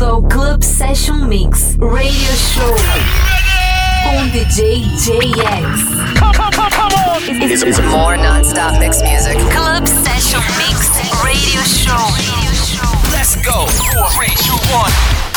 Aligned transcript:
bem-vindo 0.00 0.06
ao 0.06 0.22
Club 0.22 0.62
Session 0.62 1.26
Mix 1.26 1.76
Radio 1.78 2.36
Show 2.36 2.74
com 4.02 4.28
DJ 4.28 4.82
JX. 4.96 5.80
It's, 7.28 7.62
it's 7.62 7.78
more 7.80 8.16
non-stop 8.16 8.78
mix 8.78 9.02
music. 9.02 9.36
Club 9.52 9.86
Session 9.86 10.40
Mix 10.56 10.88
Radio 11.22 11.62
Show. 11.62 11.92
Let's 13.12 13.36
go. 13.36 13.66
Four, 13.66 14.10
three, 14.10 14.34
two, 14.36 14.56
one. 14.74 15.29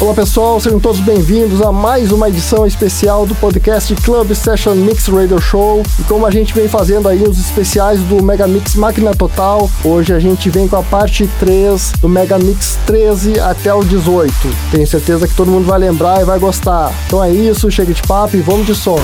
Olá 0.00 0.12
pessoal, 0.12 0.60
sejam 0.60 0.80
todos 0.80 1.00
bem-vindos 1.00 1.62
a 1.62 1.70
mais 1.70 2.10
uma 2.10 2.28
edição 2.28 2.66
especial 2.66 3.24
do 3.24 3.34
podcast 3.36 3.94
Club 3.94 4.34
Session 4.34 4.74
Mix 4.74 5.06
Radio 5.06 5.40
Show. 5.40 5.82
E 5.98 6.02
como 6.02 6.26
a 6.26 6.32
gente 6.32 6.52
vem 6.52 6.68
fazendo 6.68 7.08
aí 7.08 7.22
os 7.22 7.38
especiais 7.38 8.00
do 8.00 8.22
Mega 8.22 8.46
Mix 8.46 8.74
Máquina 8.74 9.14
Total, 9.14 9.70
hoje 9.84 10.12
a 10.12 10.18
gente 10.18 10.50
vem 10.50 10.66
com 10.66 10.76
a 10.76 10.82
parte 10.82 11.28
3 11.38 11.92
do 12.00 12.08
Mega 12.08 12.38
Mix 12.38 12.76
13 12.86 13.38
até 13.38 13.72
o 13.72 13.84
18. 13.84 14.34
Tenho 14.72 14.86
certeza 14.86 15.28
que 15.28 15.34
todo 15.34 15.50
mundo 15.50 15.66
vai 15.66 15.78
lembrar 15.78 16.20
e 16.20 16.24
vai 16.24 16.40
gostar. 16.40 16.92
Então 17.06 17.22
é 17.22 17.30
isso, 17.30 17.70
chega 17.70 17.94
de 17.94 18.02
papo 18.02 18.36
e 18.36 18.40
vamos 18.40 18.66
de 18.66 18.74
som. 18.74 18.98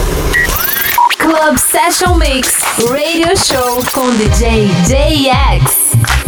Club 1.18 1.56
Session 1.56 2.16
Mix 2.16 2.56
Radio 2.78 3.36
Show 3.36 3.84
com 3.94 4.10
DJ 4.16 4.68
JX. 4.86 6.19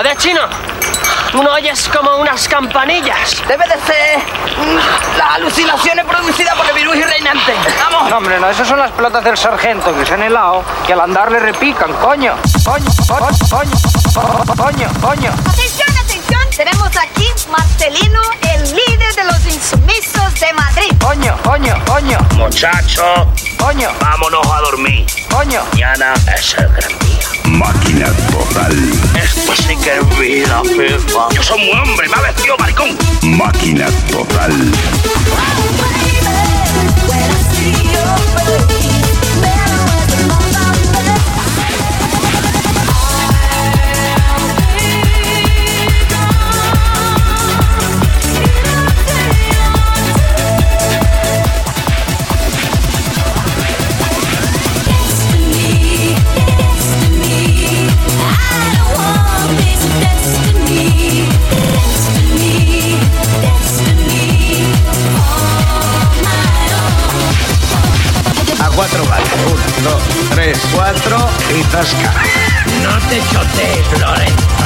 Joder, 0.00 0.16
chino. 0.16 0.40
¿Tú 1.30 1.42
no 1.42 1.52
oyes 1.52 1.86
como 1.90 2.16
unas 2.16 2.48
campanillas? 2.48 3.36
Debe 3.46 3.64
de 3.66 3.74
ser 3.82 4.18
mm, 4.18 5.18
las 5.18 5.30
alucinaciones 5.34 6.06
producidas 6.06 6.54
por 6.54 6.66
el 6.66 6.74
virus 6.74 6.96
reinante. 7.04 7.52
¡Vamos! 7.84 8.08
No, 8.08 8.16
hombre, 8.16 8.40
no, 8.40 8.48
esas 8.48 8.66
son 8.66 8.78
las 8.78 8.92
pelotas 8.92 9.22
del 9.22 9.36
sargento 9.36 9.94
que 9.94 10.06
se 10.06 10.14
han 10.14 10.22
helado, 10.22 10.64
que 10.86 10.94
al 10.94 11.02
andar 11.02 11.30
le 11.30 11.38
repican, 11.38 11.92
coño. 11.92 12.34
Coño, 12.64 12.90
coño, 13.06 13.28
coño, 13.50 14.54
coño, 14.56 14.88
coño. 15.02 15.49
Tenemos 16.60 16.90
aquí 16.94 17.26
Marcelino, 17.50 18.20
el 18.52 18.62
líder 18.64 19.14
de 19.14 19.24
los 19.24 19.46
insumisos 19.46 20.34
de 20.40 20.52
Madrid. 20.52 20.92
Coño, 21.00 21.34
coño, 21.42 21.74
coño, 21.86 22.18
Muchachos, 22.36 23.28
coño, 23.58 23.88
vámonos 23.98 24.46
a 24.46 24.60
dormir. 24.60 25.06
coño. 25.30 25.62
Mañana 25.72 26.12
es 26.36 26.54
el 26.58 26.68
gran 26.68 26.98
día. 26.98 27.26
Máquina 27.44 28.12
total. 28.30 28.76
Esto 29.16 29.56
sí 29.56 29.74
que 29.74 30.00
es 30.00 30.18
vida, 30.18 30.60
FIFA. 30.62 31.32
Yo 31.32 31.42
soy 31.42 31.60
muy 31.60 31.78
hombre, 31.78 32.06
me 32.10 32.16
ha 32.16 32.20
vestido 32.20 32.58
maricón. 32.58 32.98
Máquina 33.22 33.86
total. 34.10 34.52
Dos, 69.82 70.02
tres, 70.30 70.58
cuatro 70.74 71.16
y 71.58 71.62
zasca. 71.64 72.12
No 72.82 72.98
te 73.08 73.20
chotees, 73.32 74.00
Lorenzo. 74.00 74.60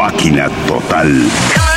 Máquina 0.00 0.48
total. 0.66 1.69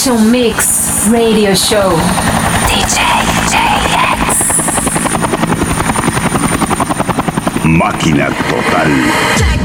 Session 0.00 0.30
Mix 0.30 1.08
Radio 1.10 1.54
Show. 1.54 1.90
DJ 2.70 3.04
JX. 3.52 4.32
Máquina 7.66 8.30
total. 8.48 9.59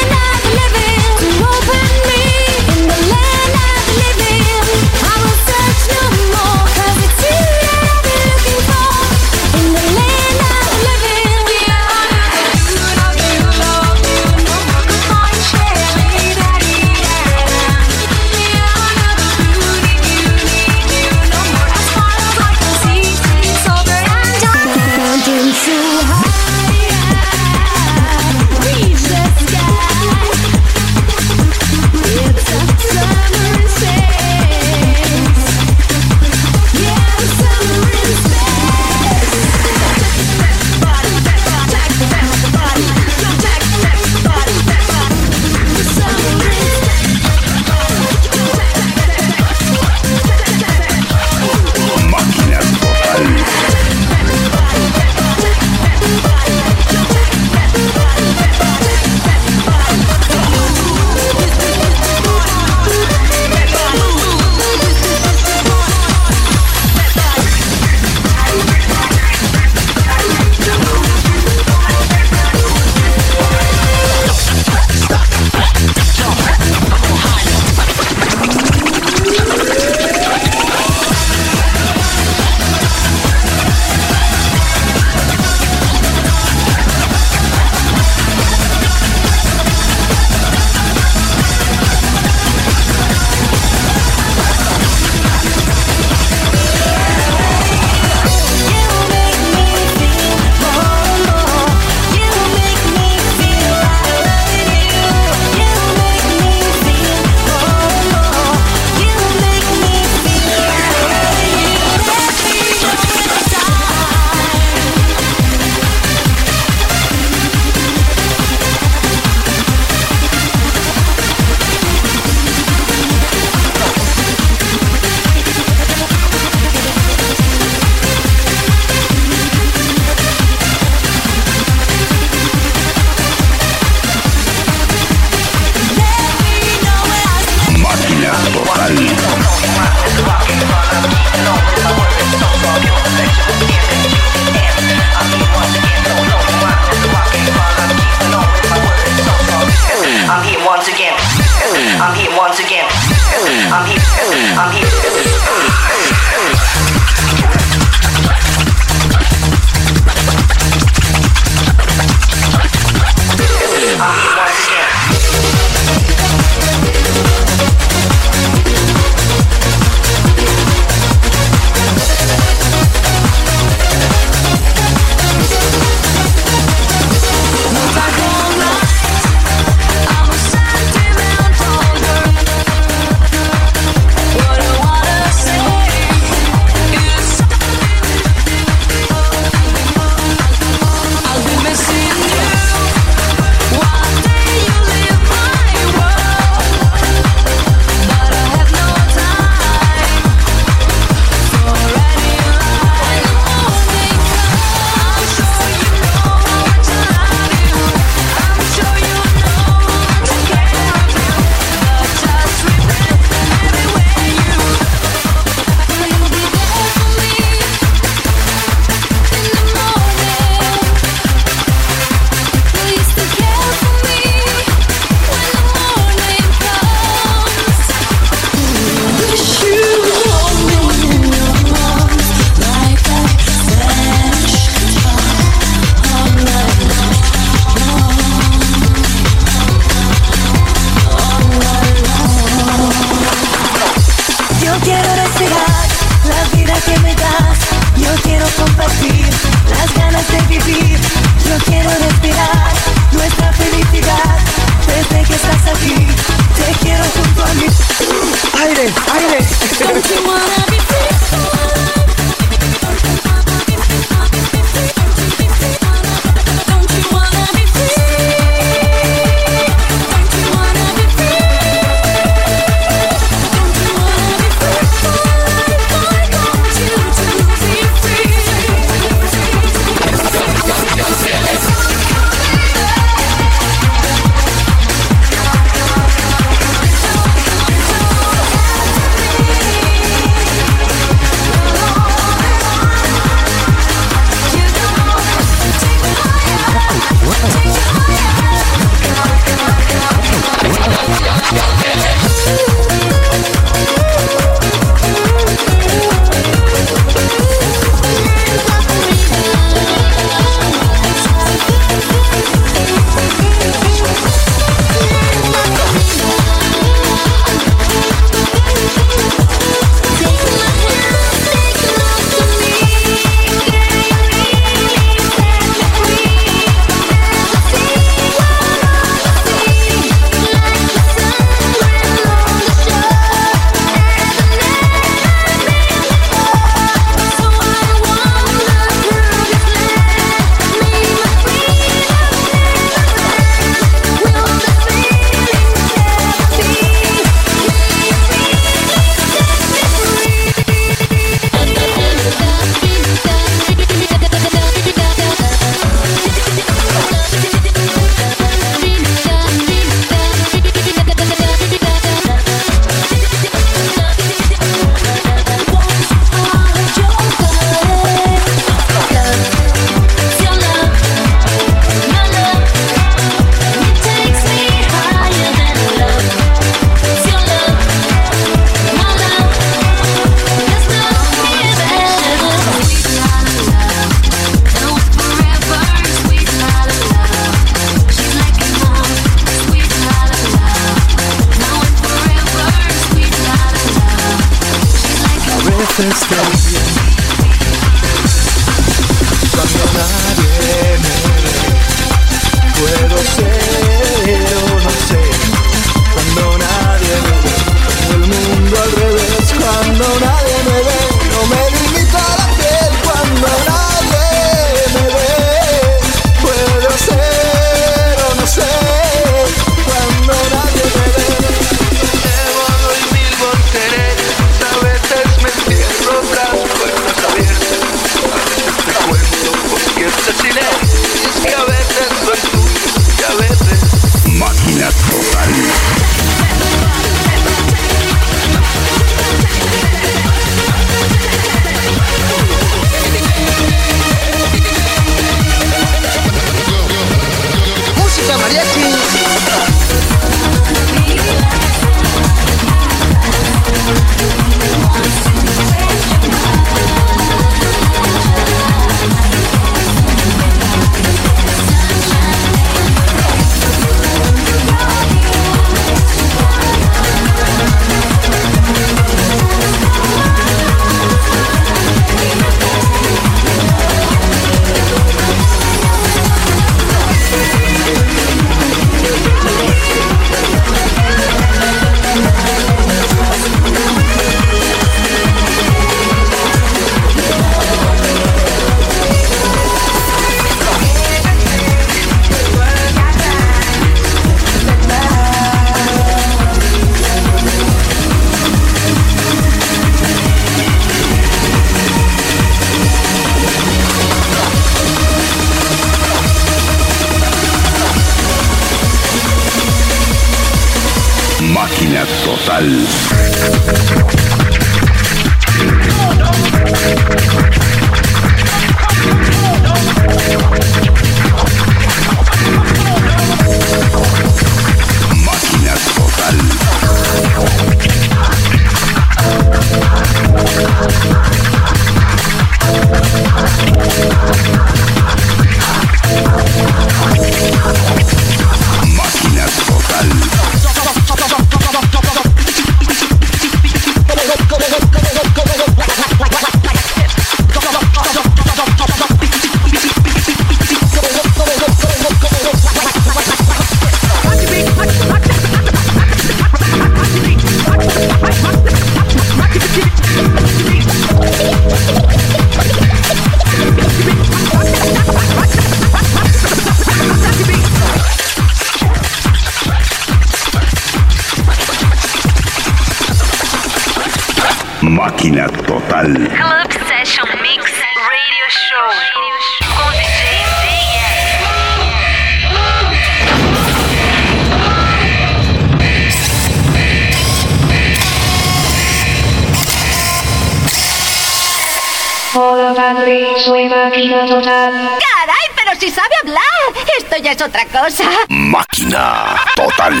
culpable, 592.78 593.26
soy 593.44 593.68
máquina 593.68 594.26
total. 594.26 594.72
¡Caray, 594.72 595.46
pero 595.56 595.80
si 595.80 595.90
sabe 595.90 596.14
hablar! 596.22 596.84
Esto 596.98 597.16
ya 597.16 597.32
es 597.32 597.42
otra 597.42 597.64
cosa. 597.66 598.04
Máquina 598.28 599.36
total. 599.56 600.00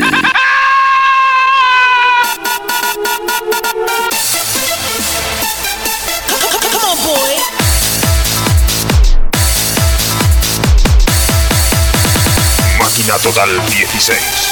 Máquina 12.78 13.18
Total 13.18 13.48
16. 13.66 14.47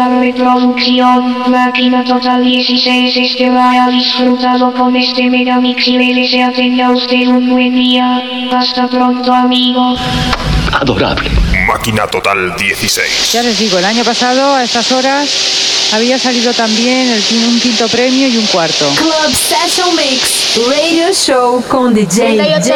gran 0.00 0.20
reproducción, 0.20 1.50
máquina 1.50 2.02
total 2.02 2.42
16, 2.42 3.16
espera 3.16 3.84
ha 3.84 3.90
disfrutado 3.90 4.72
con 4.72 4.96
este 4.96 5.28
Megamix 5.28 5.86
y 5.88 5.98
BDC 5.98 6.54
tenga 6.56 6.90
usted 6.90 7.26
un 7.26 7.50
buen 7.50 7.74
día, 7.74 8.22
hasta 8.50 8.88
pronto 8.88 9.30
amigo. 9.30 9.94
Adorable. 10.72 11.30
Máquina 11.66 12.06
total 12.06 12.56
16. 12.56 13.32
Ya 13.32 13.42
les 13.42 13.58
digo, 13.58 13.78
el 13.78 13.84
año 13.84 14.02
pasado 14.02 14.54
a 14.54 14.64
estas 14.64 14.90
horas 14.90 15.28
había 15.92 16.18
salido 16.18 16.54
también 16.54 17.10
el, 17.10 17.22
un 17.48 17.60
quinto 17.60 17.86
premio 17.88 18.26
y 18.28 18.38
un 18.38 18.46
cuarto. 18.46 18.88
Club 18.96 19.34
Session 19.34 19.94
Mix 19.96 20.56
Radio 20.66 21.12
Show 21.12 21.62
con 21.68 21.92
DJ 21.92 22.36
38, 22.38 22.74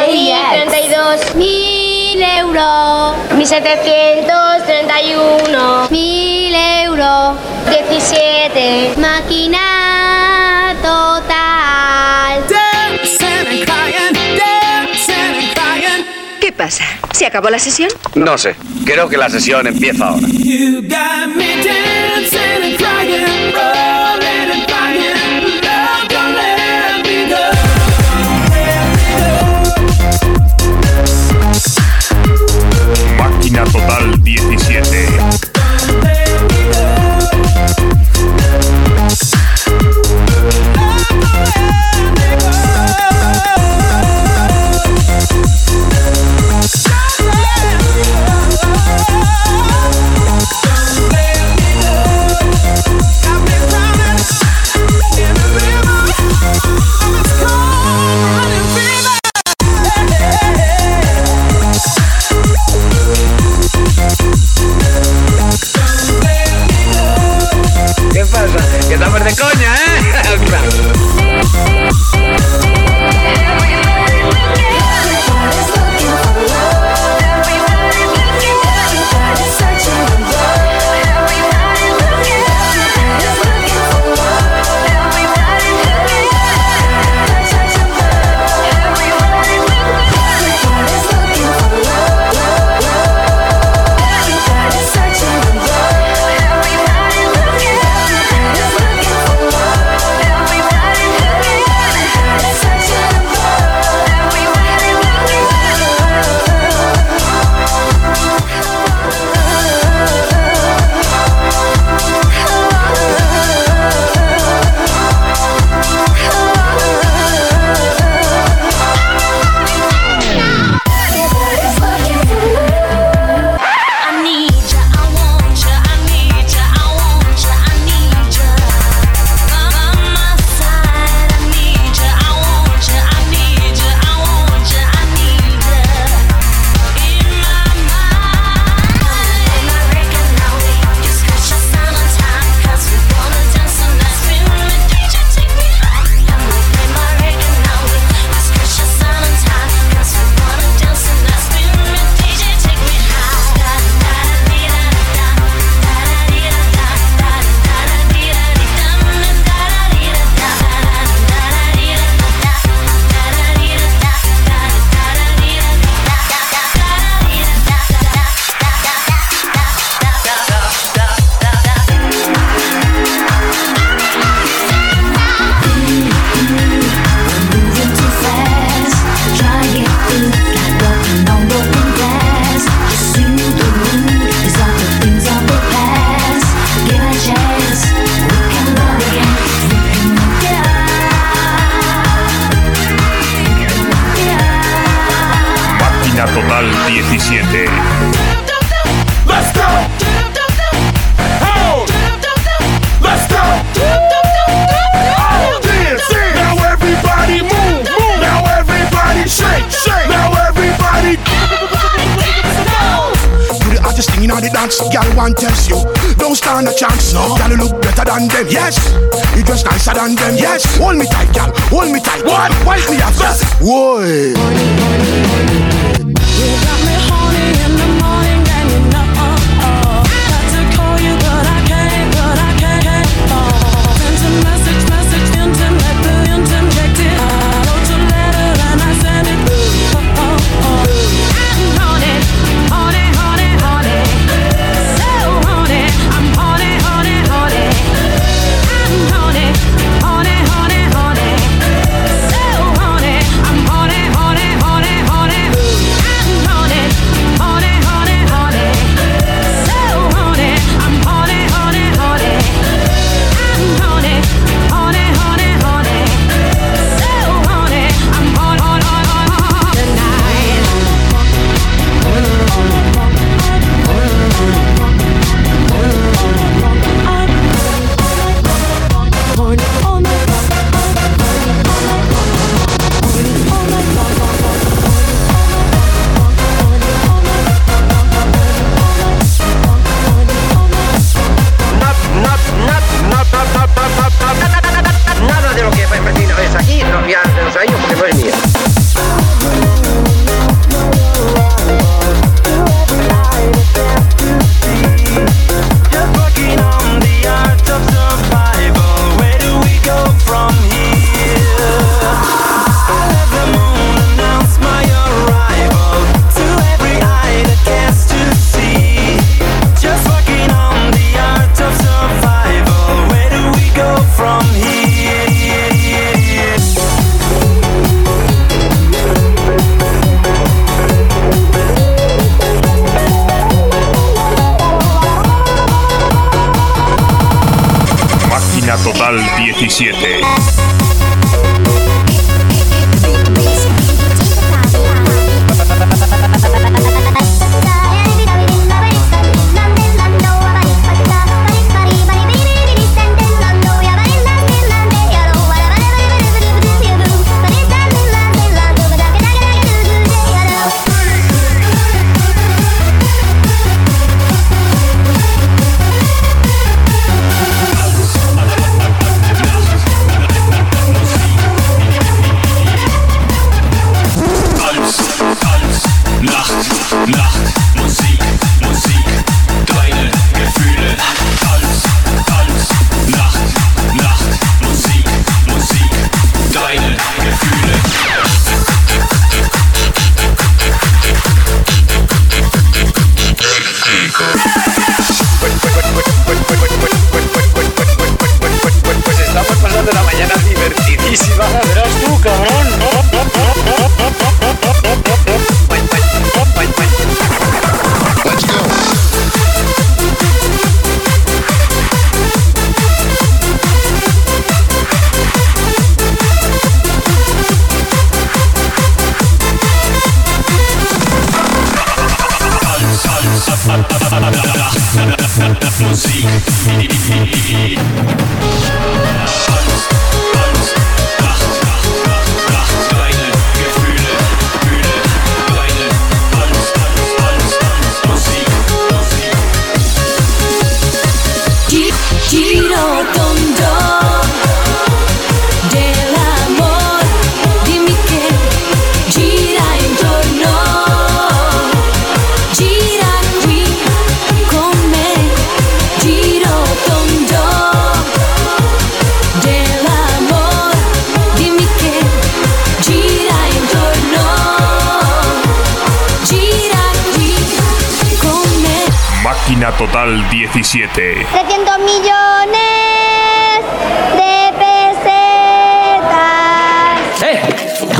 32. 0.69 2.04
Mil 2.15 2.23
euros. 2.23 3.17
Mil 3.35 3.45
setecientos 3.45 4.63
treinta 4.65 5.01
y 5.01 5.15
uno. 5.15 5.89
Mil 5.89 6.55
euros. 6.55 7.37
Diecisiete. 7.69 8.93
Máquina 8.95 10.73
total. 10.81 12.45
¿Qué 16.39 16.53
pasa? 16.53 16.85
¿Se 17.11 17.25
acabó 17.25 17.49
la 17.49 17.59
sesión? 17.59 17.89
No 18.13 18.37
sé. 18.37 18.55
Creo 18.85 19.09
que 19.09 19.17
la 19.17 19.29
sesión 19.29 19.67
empieza 19.67 20.07
ahora. 20.07 20.25
You 20.25 20.83
got 20.83 21.35
me 21.35 21.57
dancing 21.65 22.63
and 22.63 22.77
crying. 22.77 23.54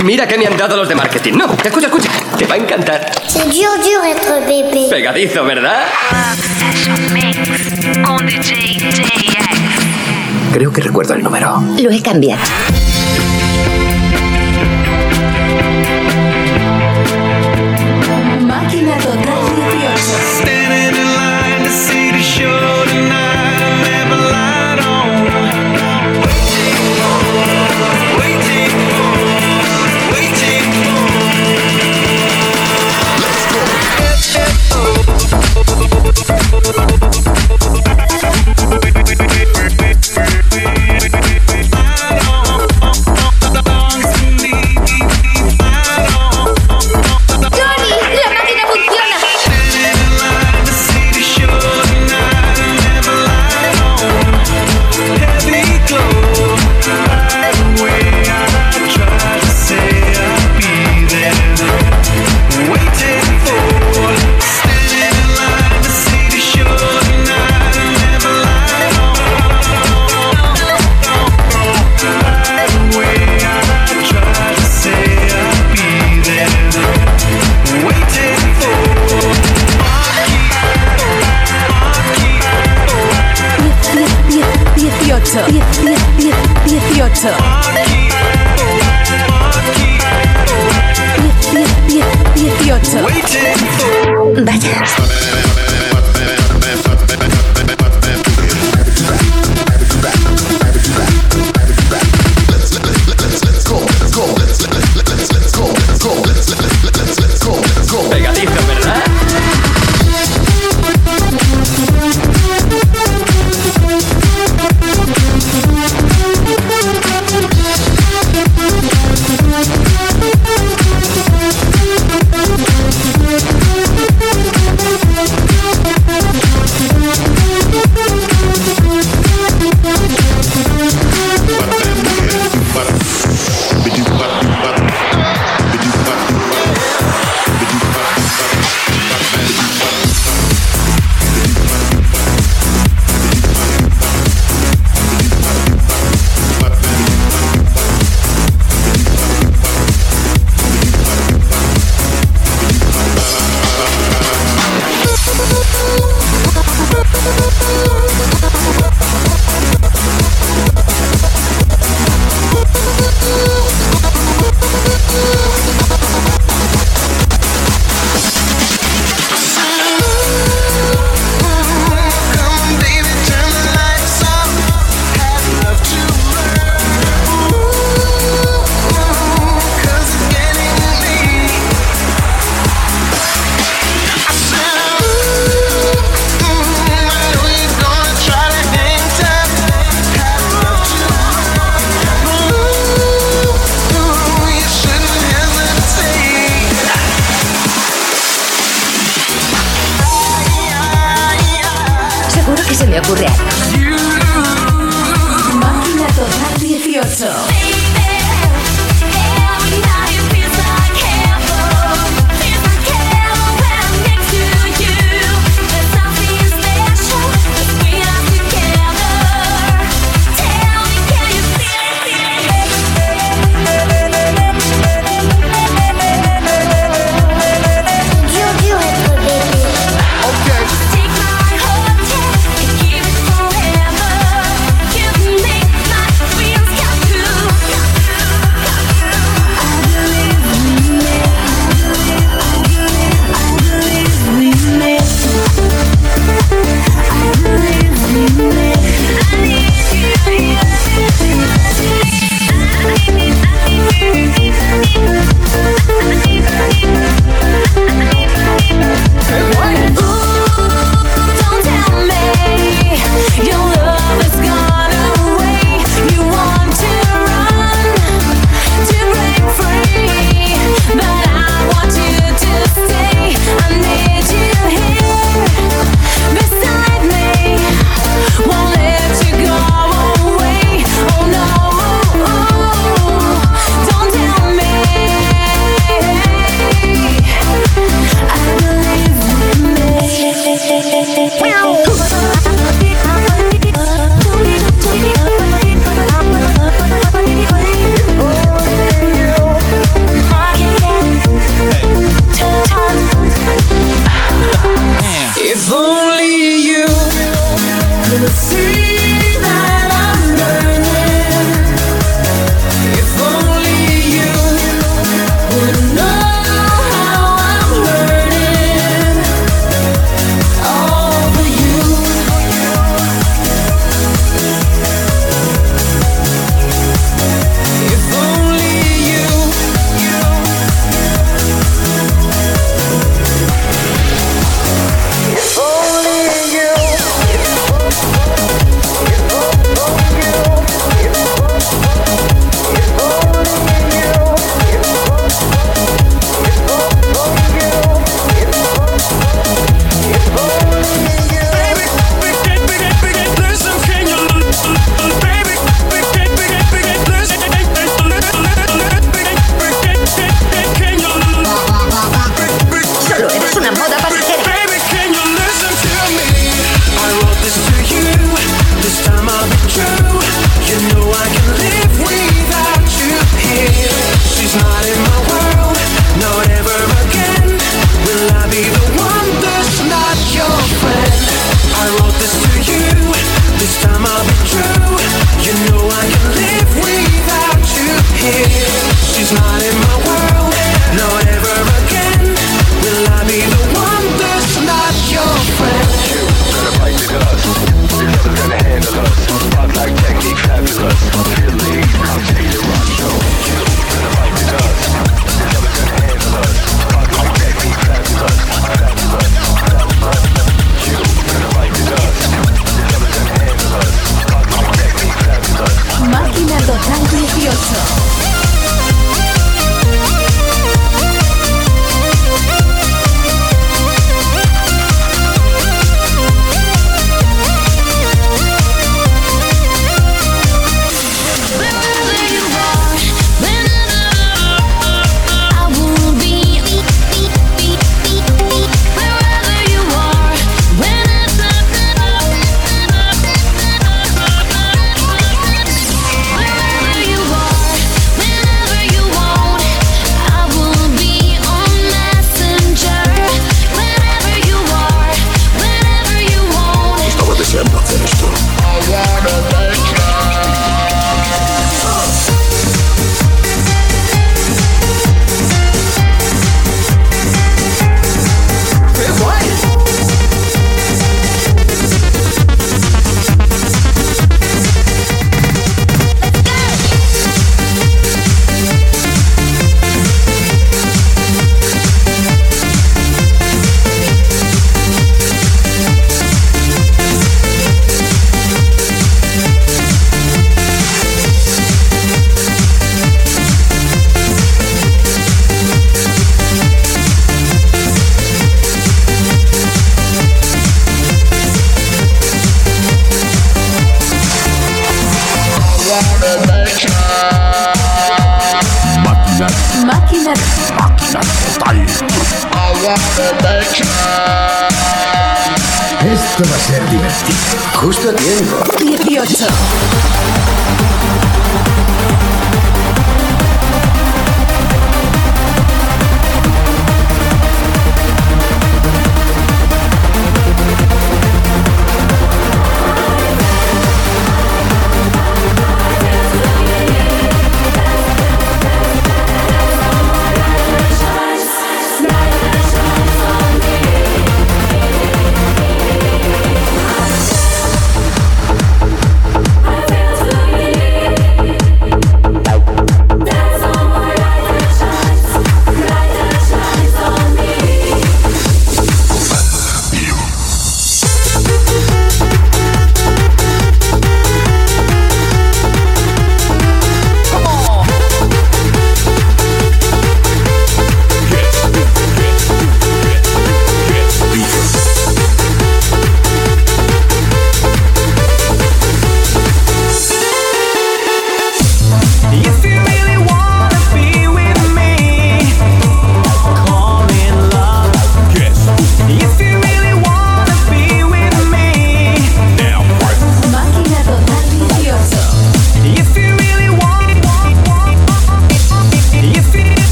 Mira 0.04 0.26
qué 0.26 0.38
me 0.38 0.46
han 0.46 0.56
dado 0.56 0.76
los 0.76 0.88
de 0.88 0.94
marketing. 0.94 1.34
No, 1.34 1.52
escucha, 1.62 1.86
escucha. 1.86 2.10
Te 2.38 2.46
va 2.46 2.54
a 2.54 2.58
encantar. 2.58 3.10
C'est 3.26 3.44
dur, 3.44 3.76
dur 3.82 4.04
être. 4.04 4.88
Pegadizo, 4.88 5.44
¿verdad? 5.44 5.86
Creo 10.52 10.72
que 10.72 10.80
recuerdo 10.80 11.14
el 11.14 11.22
número. 11.22 11.62
Lo 11.80 11.90
he 11.90 12.02
cambiado. 12.02 12.42